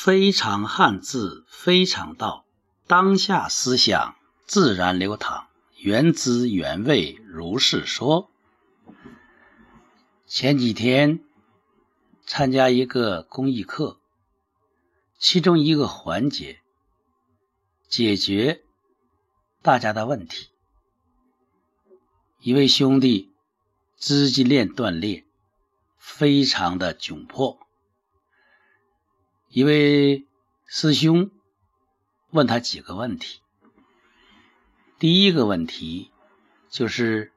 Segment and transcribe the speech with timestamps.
[0.00, 2.44] 非常汉字，非常道。
[2.86, 4.14] 当下思想
[4.46, 8.30] 自然流淌，原汁原味如是说。
[10.24, 11.24] 前几天
[12.24, 13.98] 参加一个公益课，
[15.18, 16.60] 其中一个环节
[17.88, 18.62] 解决
[19.62, 20.50] 大家的问题。
[22.40, 23.32] 一位兄弟
[23.96, 25.24] 资金链断裂，
[25.98, 27.58] 非常的窘迫。
[29.50, 30.26] 一位
[30.66, 31.30] 师兄
[32.28, 33.40] 问他几个问题。
[34.98, 36.10] 第一个问题
[36.68, 37.32] 就是：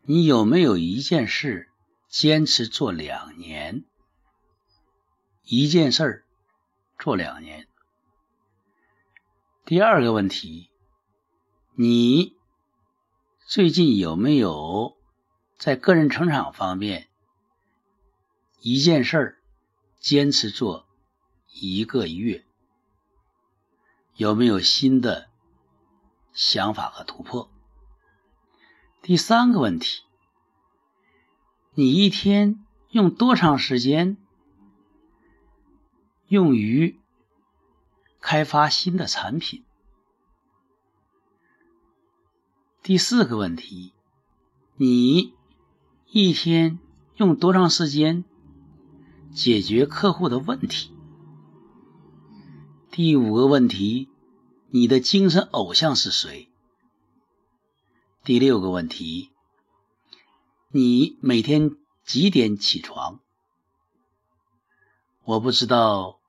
[0.00, 1.68] 你有没有一件事
[2.08, 3.84] 坚持做两年？
[5.42, 6.24] 一件事儿
[6.98, 7.68] 做两年。
[9.66, 10.70] 第二个问题，
[11.74, 12.34] 你
[13.46, 14.96] 最近有没有
[15.58, 17.10] 在个人成长方面
[18.60, 19.38] 一件事儿
[20.00, 20.88] 坚持做？
[21.56, 22.44] 一个月
[24.16, 25.28] 有没有新的
[26.32, 27.48] 想法和突破？
[29.00, 30.02] 第三个问题，
[31.74, 34.16] 你一天用多长时间
[36.26, 36.98] 用于
[38.20, 39.64] 开发新的产品？
[42.82, 43.92] 第四个问题，
[44.76, 45.34] 你
[46.08, 46.80] 一天
[47.14, 48.24] 用多长时间
[49.32, 50.93] 解决客户的问题？
[52.96, 54.08] 第五个问题，
[54.68, 56.48] 你的精神偶像是谁？
[58.22, 59.32] 第六个问题，
[60.68, 61.72] 你每天
[62.04, 63.18] 几点起床？
[65.24, 66.20] 我不知道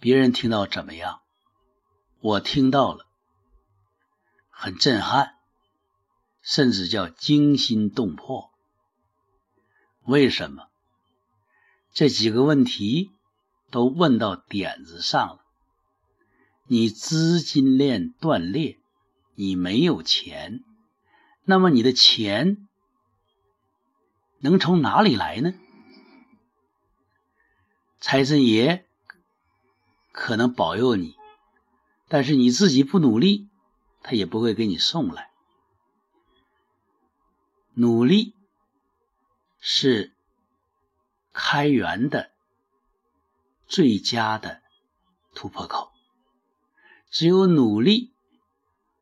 [0.00, 1.22] 别人听到怎么样，
[2.20, 3.06] 我听到了，
[4.50, 5.36] 很震撼，
[6.42, 8.50] 甚至叫惊心动魄。
[10.04, 10.68] 为什么？
[11.94, 13.15] 这几个问题。
[13.70, 15.44] 都问到点子上了。
[16.68, 18.78] 你资金链断裂，
[19.34, 20.64] 你没有钱，
[21.44, 22.68] 那么你的钱
[24.38, 25.54] 能从哪里来呢？
[28.00, 28.86] 财神爷
[30.12, 31.16] 可能保佑你，
[32.08, 33.48] 但是你自己不努力，
[34.02, 35.30] 他也不会给你送来。
[37.74, 38.34] 努力
[39.60, 40.12] 是
[41.32, 42.30] 开源的。
[43.66, 44.62] 最佳的
[45.34, 45.92] 突破口，
[47.10, 48.12] 只有努力，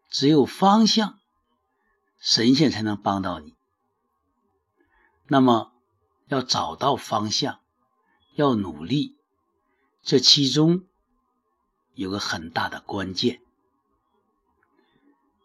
[0.09, 1.21] 只有方向，
[2.19, 3.55] 神仙才能帮到你。
[5.27, 5.73] 那么，
[6.29, 7.61] 要找到方向，
[8.35, 9.17] 要努力，
[10.03, 10.87] 这其中
[11.95, 13.43] 有个很大的关键。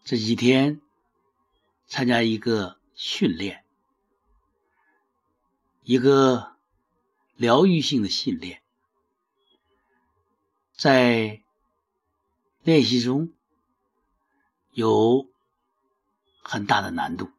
[0.04, 0.82] 这几天
[1.86, 3.66] 参加一个训练，
[5.84, 6.56] 一个
[7.36, 8.64] 疗愈性的训练。
[10.80, 11.44] 在
[12.64, 13.34] 练习中
[14.72, 15.28] 有
[16.42, 17.30] 很大的难度，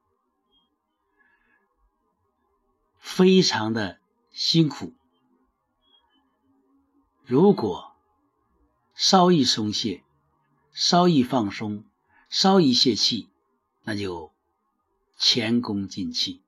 [2.98, 3.98] 非常的
[4.30, 4.92] 辛苦。
[7.24, 7.96] 如果
[8.94, 10.04] 稍一松懈，
[10.74, 11.86] 稍一放松，
[12.28, 13.30] 稍一泄气，
[13.84, 14.34] 那就
[15.16, 16.42] 前功尽弃。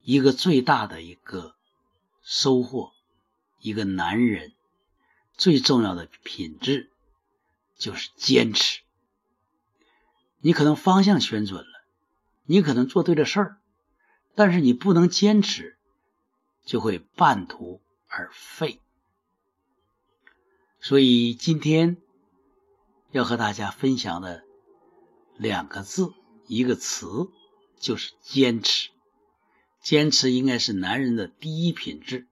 [0.00, 1.54] 一个最大的一个
[2.20, 2.97] 收获。
[3.60, 4.52] 一个男人
[5.34, 6.90] 最重要的品质
[7.76, 8.80] 就是坚持。
[10.40, 11.84] 你可能方向选准了，
[12.44, 13.58] 你可能做对了事儿，
[14.36, 15.76] 但是你不能坚持，
[16.64, 18.80] 就会半途而废。
[20.80, 21.96] 所以今天
[23.10, 24.44] 要和大家分享的
[25.36, 26.12] 两个字，
[26.46, 27.28] 一个词，
[27.80, 28.90] 就是坚持。
[29.82, 32.27] 坚持应该是男人的第一品质。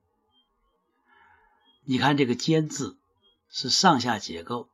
[1.89, 2.97] 你看这个“坚”字
[3.49, 4.67] 是上下结构，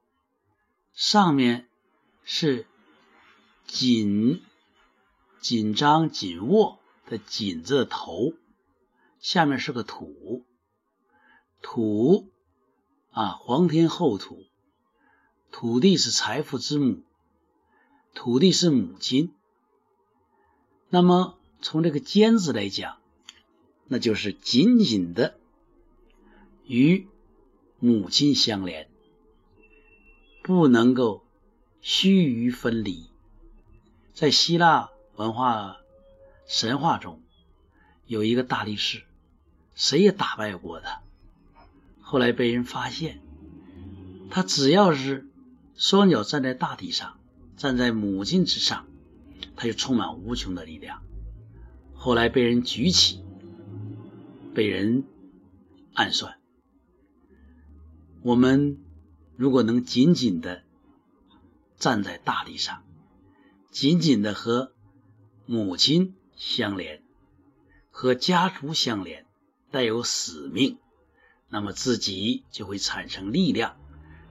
[0.96, 1.68] 上面
[2.24, 2.66] 是
[3.68, 4.42] 紧、
[5.40, 8.34] 紧张、紧握的“紧”字头，
[9.20, 10.44] 下面是个土，
[11.62, 12.32] 土
[13.12, 14.48] 啊，皇天厚土，
[15.52, 17.04] 土地是财富之母，
[18.16, 19.36] 土地是母亲。
[20.90, 22.98] 那么从这个“坚”字来讲，
[23.86, 25.38] 那就是紧紧的。
[26.66, 27.08] 与
[27.80, 28.88] 母亲相连，
[30.42, 31.26] 不能够
[31.82, 33.10] 须臾分离。
[34.14, 35.78] 在希腊文化
[36.48, 37.22] 神话中，
[38.08, 39.04] 有一个大力士，
[39.76, 41.02] 谁也打败过他。
[42.02, 43.20] 后来被人发现，
[44.30, 45.28] 他只要是
[45.76, 47.20] 双脚站在大地上，
[47.58, 48.88] 站在母亲之上，
[49.56, 51.02] 他就充满无穷的力量。
[51.94, 53.24] 后来被人举起，
[54.54, 55.04] 被人。
[55.96, 56.40] 暗算。
[58.24, 58.78] 我们
[59.36, 60.64] 如果能紧紧的
[61.78, 62.86] 站在大地上，
[63.70, 64.72] 紧紧的和
[65.46, 67.04] 母亲相连，
[67.92, 69.26] 和家族相连，
[69.72, 70.78] 带有使命，
[71.50, 73.76] 那么自己就会产生力量，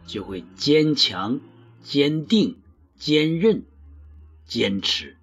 [0.06, 1.40] 就会坚强、
[1.82, 2.62] 坚定、
[2.98, 3.66] 坚韧、
[4.46, 5.18] 坚持。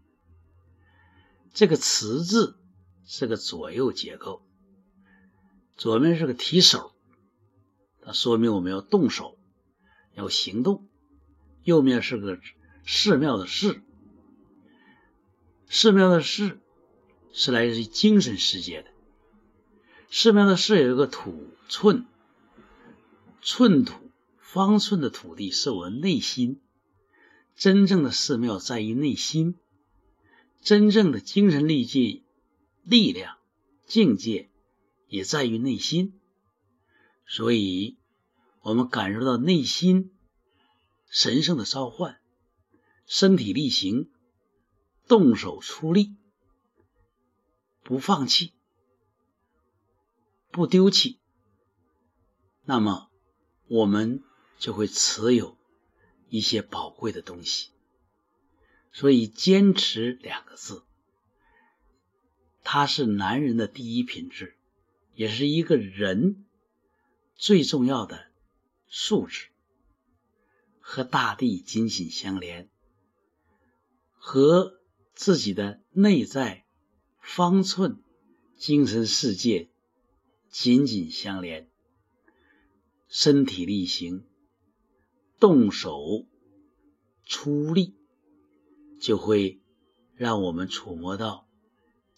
[1.56, 2.56] 这个“持”字
[3.04, 4.44] 是个左右结构，
[5.76, 6.94] 左面是个提手，
[8.10, 9.38] 它说明我们要动手，
[10.16, 10.82] 要行动；
[11.62, 12.40] 右面是个
[12.84, 13.84] 寺庙的“寺”，
[15.70, 16.60] 寺庙的“寺”
[17.32, 18.90] 是来自于精神世界的。
[20.10, 22.08] 寺庙的“寺”有一个土寸，
[23.44, 24.10] 寸土
[24.40, 26.60] 方寸的土地是我们内心，
[27.56, 29.54] 真正的寺庙在于内心。
[30.64, 32.24] 真正的精神力界、
[32.82, 33.38] 力量、
[33.86, 34.50] 境界
[35.08, 36.20] 也在于内心，
[37.28, 37.99] 所以，
[38.62, 40.12] 我们感受到内心
[41.10, 42.20] 神圣的召唤，
[43.06, 44.12] 身体力行，
[45.08, 46.16] 动手出力，
[47.84, 48.54] 不放弃，
[50.52, 51.20] 不丢弃，
[52.64, 53.10] 那么
[53.68, 54.24] 我们
[54.60, 55.58] 就会持有
[56.28, 57.70] 一些宝贵的东西。
[58.92, 60.84] 所以，坚持两个字，
[62.64, 64.58] 它是男人的第一品质，
[65.14, 66.46] 也是一个人
[67.36, 68.29] 最重要的
[68.90, 69.48] 素质。
[70.82, 72.68] 和大地紧紧相连，
[74.14, 74.80] 和
[75.14, 76.66] 自己的内在
[77.22, 78.02] 方寸、
[78.58, 79.70] 精神世界
[80.50, 81.70] 紧紧相连，
[83.08, 84.26] 身体力行，
[85.40, 86.26] 动手
[87.26, 87.96] 出力。
[89.00, 89.62] 就会
[90.16, 91.48] 让我们触摸到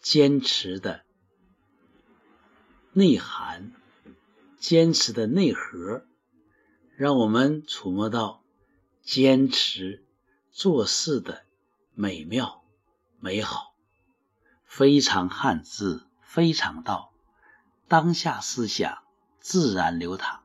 [0.01, 1.05] 坚持的
[2.91, 3.71] 内涵、
[4.57, 6.03] 坚持的内核，
[7.01, 8.43] 让我们触摸到
[9.01, 10.05] 坚持
[10.51, 11.47] 做事的
[11.95, 12.63] 美妙、
[13.19, 13.73] 美好。
[14.65, 17.11] 非常汉字，非常道，
[17.87, 18.99] 当下思想
[19.39, 20.41] 自然流淌，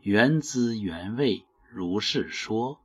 [0.00, 2.81] 原汁原味如是说。